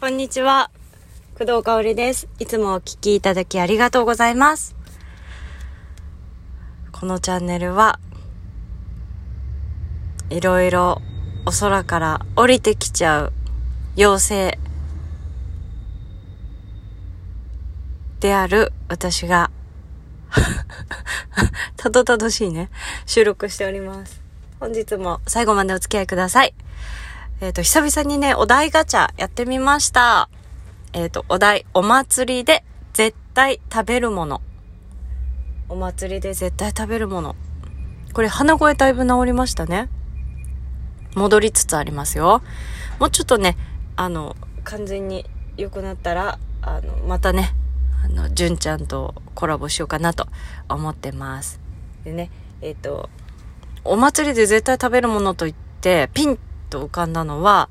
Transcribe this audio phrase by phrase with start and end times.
[0.00, 0.70] こんにちは。
[1.36, 2.28] 工藤香織です。
[2.38, 4.76] いつもお聞きいただきありがとうございます。
[6.92, 7.98] このチャンネルは、
[10.30, 11.02] いろいろ
[11.46, 13.32] お空から降りてきちゃう
[13.96, 14.58] 妖精
[18.20, 19.50] である私が
[21.76, 22.70] たどたどしいね、
[23.04, 24.22] 収録しております。
[24.60, 26.54] 本日も最後までお付き合いください。
[27.40, 30.28] えっ、ー、と、久々にね、お題ガチャやってみました。
[30.92, 34.42] えっ、ー、と、お題、お祭りで絶対食べるもの。
[35.68, 37.36] お祭りで絶対食べるもの。
[38.12, 39.88] これ、鼻声だいぶ治りましたね。
[41.14, 42.42] 戻りつつありますよ。
[42.98, 43.56] もうちょっとね、
[43.94, 45.24] あの、完全に
[45.56, 47.54] 良くなったら、あの、またね、
[48.04, 50.26] あの、純ちゃんとコラボしようかなと
[50.68, 51.60] 思ってます。
[52.02, 52.32] でね、
[52.62, 53.08] えっ、ー、と、
[53.84, 57.68] お祭りで絶対食べるものといって、ピンと浮かんだのは、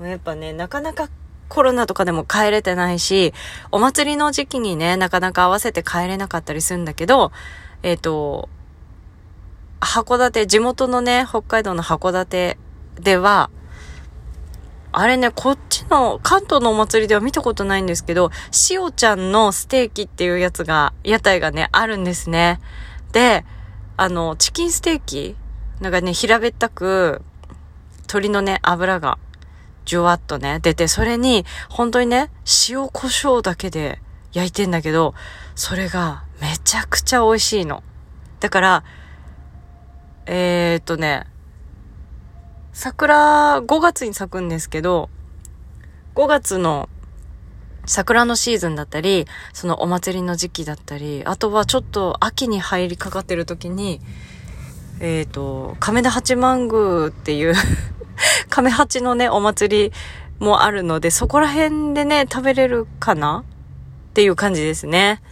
[0.00, 1.08] やっぱね、なかなか
[1.48, 3.32] コロナとかでも帰れてないし、
[3.70, 7.32] お祭りの時期にね、なかなか合わせて帰れなかったりするんだけど、
[7.82, 8.48] えっ、ー、と、
[9.80, 12.58] 函館、地元のね、北海道の函館
[12.96, 13.50] では、
[14.92, 22.60] あれね、こっちの、関東のお祭りでは見たことないんですけど、しおちゃんのステーキっていうやつが、屋台がね、あるんですね。
[23.12, 23.44] で、
[23.96, 25.36] あの、チキンステーキ
[25.80, 27.22] なんかね、平べったく、
[28.06, 29.18] 鶏のね、油が、
[29.84, 32.30] じゅわっとね、出て、それに、本当にね、
[32.68, 34.00] 塩胡椒だけで
[34.32, 35.14] 焼いてんだけど、
[35.54, 37.82] それがめちゃくちゃ美味しいの。
[38.40, 38.84] だから、
[40.26, 41.26] えー、っとね、
[42.72, 45.08] 桜、5月に咲くんですけど、
[46.14, 46.88] 5月の
[47.86, 54.00] 桜のシーズンだったり、そのお祭りの時期だったり、あとはちょっと秋に入りかかってる時に、
[55.00, 57.54] えっ、ー、と、亀田八幡宮っていう
[58.48, 59.92] 亀八のね、お祭り
[60.38, 63.44] もあるので、そこら辺でね、食べれるかな？
[64.10, 65.22] っていう感じですね。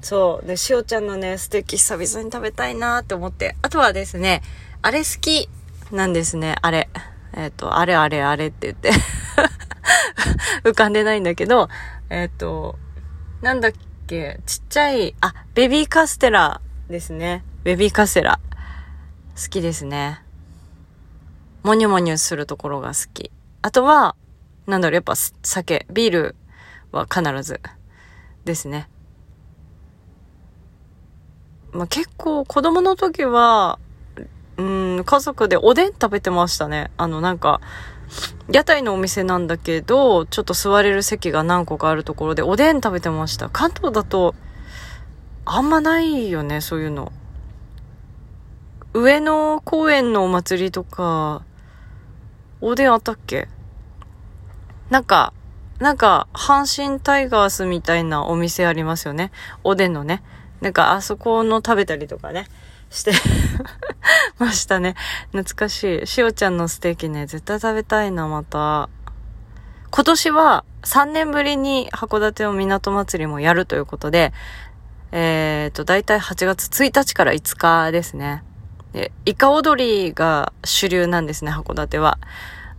[0.00, 0.46] そう。
[0.46, 3.56] で、しおちゃんのね、ステーキ久々に食べたいなって思って。
[3.62, 4.42] あとはですね、
[4.82, 5.48] あれ好き
[5.92, 6.88] なんですね、あれ。
[7.34, 8.90] えっ、ー、と、あれあれあれって言って
[10.64, 11.68] 浮かんでないんだけど、
[12.10, 12.76] えっ、ー、と、
[13.42, 13.72] なんだっ
[14.06, 17.44] け、ちっちゃい、あ、ベビーカステラですね。
[17.64, 18.40] ベビーカステラ。
[19.40, 20.20] 好きですね。
[21.62, 23.30] もにゅもにゅするところが好き。
[23.62, 24.16] あとは、
[24.66, 26.36] なんだろう、やっぱ酒、ビール
[26.90, 27.60] は必ず
[28.44, 28.88] ですね。
[31.70, 33.78] まあ、結構子供の時は、
[34.56, 36.90] うん、家族でおでん食べてましたね。
[36.96, 37.60] あの、なんか、
[38.50, 43.50] 屋台のお店なんだけど、ちょっと座れる席が何個かあるところでおでん食べてました。
[43.50, 44.34] 関東だと、
[45.44, 47.12] あんまないよね、そういうの。
[48.94, 51.44] 上野公園のお祭りとか、
[52.60, 53.48] おでんあったっけ？
[54.90, 55.32] なんか、
[55.78, 59.30] なんか、阪神タイガースみたいなお店ありますよね。
[59.62, 60.22] おでんのね。
[60.60, 62.46] なんか、あそこの食べたりとかね、
[62.90, 63.12] して
[64.38, 64.96] ましたね。
[65.32, 66.06] 懐かしい。
[66.06, 68.88] しおちゃんのステーキね、絶対食べたいな、また。
[69.90, 74.32] 今年は3年ぶりに函館の港祭りもやるということで、
[75.12, 78.42] えっ、ー、と、だいたい8月1日から5日ですね。
[78.92, 82.18] で、イカ踊りが主流なんですね、函館は。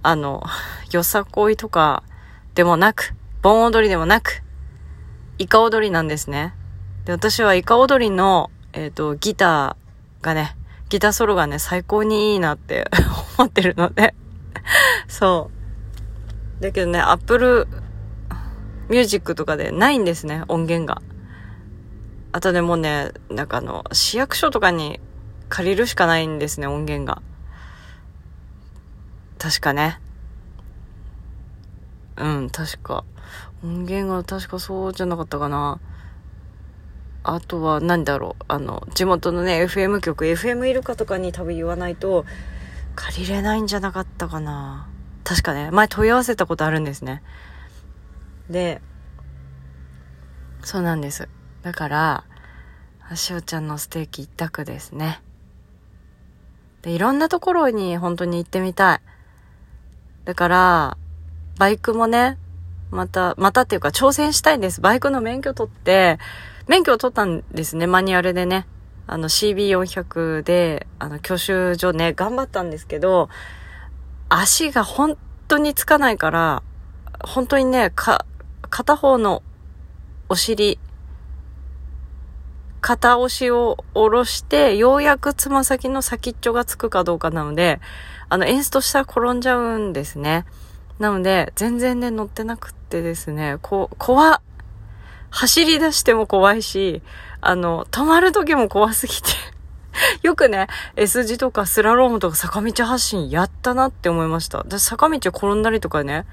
[0.02, 0.44] あの、
[0.92, 2.03] よさこいとか
[2.56, 4.42] でもなく、盆踊りでもなく、
[5.38, 6.53] イカ踊りなんですね。
[7.06, 10.56] で、私はいか踊りの、えっ、ー、と、ギターがね、
[10.90, 12.90] ギターソロがね、最高にいいなって
[13.38, 14.16] 思ってるので
[15.08, 15.52] そ
[16.59, 16.64] う。
[16.64, 17.67] だけどね、 Apple
[18.90, 21.02] Music とかでないんですね、音源が。
[22.31, 25.00] あとでもね、なんかあの、市役所とかに
[25.49, 27.21] 借りるしかないんですね、音源が。
[29.37, 29.99] 確かね。
[32.17, 33.03] うん、確か。
[33.63, 35.79] 音源が確かそうじゃなかったかな。
[37.23, 38.43] あとは何だろう。
[38.47, 42.25] あの、地元のね、FM 局、FM いるかとかに多分言わないと、
[42.95, 44.89] 借りれないんじゃなかったかな。
[45.23, 47.23] 確かね、前問い合わせたことあるんですね。
[48.49, 48.81] で、
[50.63, 51.29] そうなんです。
[51.61, 52.23] だから、
[53.16, 55.22] しおちゃんのステーキ一択ですね。
[56.81, 58.99] で、いろんなところに本当に行ってみたい。
[60.26, 60.97] だから、
[61.58, 62.37] バイクもね、
[62.91, 64.81] また、またっていうか挑戦したいんです。
[64.81, 66.17] バイクの免許取って、
[66.67, 68.66] 免許を取ったんですね、マニュアルでね。
[69.08, 73.28] あの CB400 で、あの、挙手所ね、頑張ったんですけど、
[74.29, 75.17] 足が本
[75.47, 76.64] 当につかないから、
[77.22, 78.26] 本当にね、か、
[78.70, 79.41] 片方の
[80.29, 80.78] お尻
[82.90, 87.80] 片押しを下ろして、ようやくつま先の先っちょがつくかどうかなので、
[88.30, 90.46] あの、エンストしたら転んじゃうんですね。
[90.97, 94.41] なので、全然ね、乗ってなくってですね、こ、怖
[95.30, 97.03] 走り出しても怖いし、
[97.41, 99.30] あの、止まる時も怖すぎて
[100.28, 100.66] よくね、
[100.96, 104.58] S 字とかスラロームとか坂道発進やったなって思いました。
[104.58, 106.26] 私坂道転んだりとかね、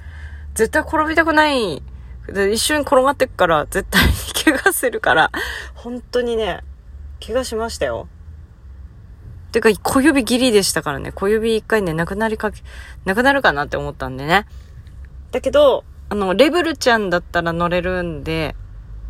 [0.55, 1.83] 絶対転びたくない。
[2.29, 4.13] で一瞬転がってくから絶対に
[4.45, 5.31] 怪我するから、
[5.75, 6.63] 本当にね、
[7.25, 8.09] 怪我しましたよ。
[9.53, 11.13] てか、小指ギリでしたからね。
[11.13, 12.63] 小指一回ね、なくなりかけ、
[13.05, 14.47] なくなるかなって思ったんでね。
[15.31, 18.55] だけど、あの、レブルちゃんだったら乗れるんで、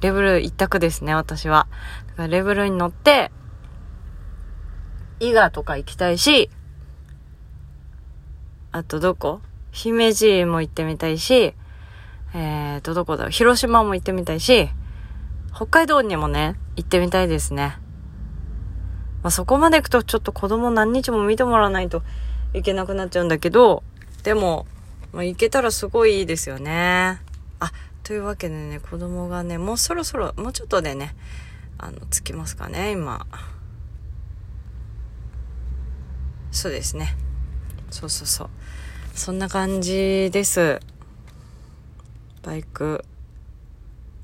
[0.00, 1.66] レベル一択ですね、私は。
[2.08, 3.32] だからレベルに乗って、
[5.18, 6.50] 伊賀とか行きたいし、
[8.72, 9.40] あとどこ？
[9.72, 11.54] 姫路も行ってみたいし、
[12.76, 14.68] えーと、どこだろう広島も行ってみたいし、
[15.54, 17.78] 北海道にもね、行ってみたいですね。
[19.22, 22.02] まあ、そこまで行くとちょっと子供何日も見てもらわないと
[22.52, 23.82] いけなくなっちゃうんだけど、
[24.24, 24.66] でも、
[25.12, 27.22] まあ、行けたらすごいいいですよね。
[27.60, 31.16] あ、というわけでね、子供がね、もうそろそろ、もうちょっとでね、
[31.78, 33.26] あの、着きますかね、今。
[36.50, 37.16] そうですね。
[37.90, 38.48] そうそうそう。
[39.14, 40.80] そんな感じです。
[42.46, 43.04] バイク。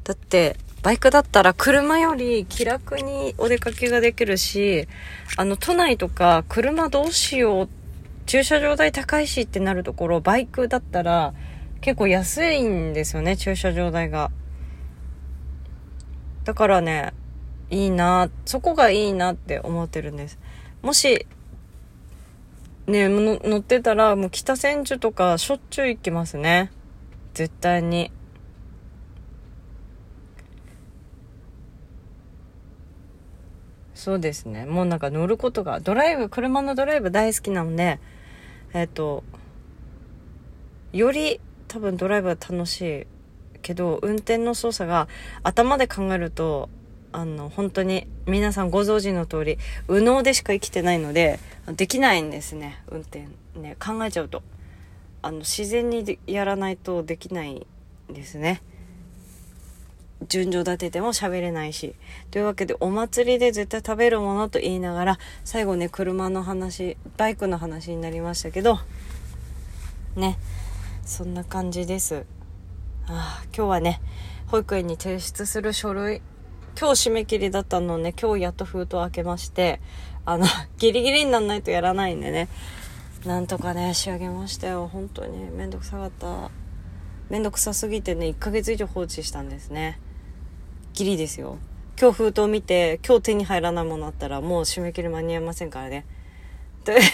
[0.04, 4.86] だって、バイクだったら車より気楽にお出かけができるし、
[5.36, 7.68] あの、都内とか車どうしよう、
[8.26, 11.34] 駐車場代高いしってなるところ、バイクだったら
[11.80, 14.30] 結構安いんですよね、駐車場代が。
[16.44, 17.12] だからね、
[17.70, 20.38] いいな、そこがいいなって思ってるんです。
[20.80, 21.26] もし、
[22.86, 26.70] ね、乗ってたら、もう北千住とかしょっちゅう行きますね。
[27.34, 28.10] 絶対に。
[33.94, 34.66] そうですね。
[34.66, 38.00] もうなんか乗ることが、ドライブ、車のドライブ大好きなので、
[38.74, 39.22] えっ、ー、と、
[40.92, 43.06] より多分ドライブは楽しい
[43.62, 45.08] けど、運転の操作が
[45.42, 46.68] 頭で考えると、
[47.12, 49.58] あの、本当に皆さんご存知の通り、
[49.88, 51.38] 右脳でしか生きてないので、
[51.76, 53.28] できないんですね、運転。
[53.54, 54.42] ね、考えちゃうと。
[55.22, 57.66] あの、自然にやらないとできない
[58.10, 58.62] ですね。
[60.28, 61.94] 順序立てても喋れないし。
[62.30, 68.78] というわけで、お祭りで絶対食べるものと言いながら、最後ね、車の話、バイクの話になりましたけど、
[70.16, 70.38] ね、
[71.04, 72.26] そんな感じです。
[73.06, 74.00] あ今日はね、
[74.46, 76.20] 保育園に提出する書類、
[76.78, 79.80] 今日締め切りだったのね、今日やっと封筒開けまして、
[80.24, 80.46] あの、
[80.78, 82.48] ギリギリになんないとやらないんでね、
[83.24, 84.88] なんとかね、仕上げましたよ。
[84.88, 86.50] 本当にめんどくさかった。
[87.30, 90.00] めんどくさすぎてね、1ヶ月以上放置したんですね。
[90.92, 91.58] ギリですよ。
[92.00, 96.04] 今日封筒見て、今日手に入らないものあったら、もう締め切り間に合いませんからね。
[96.84, 97.04] というわ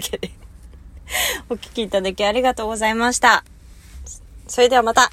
[0.00, 0.30] けで
[1.50, 3.44] お聴きいただきありがとうございました。
[4.46, 5.10] それではまた